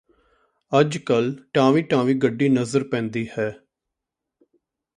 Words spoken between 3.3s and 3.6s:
ਹੈ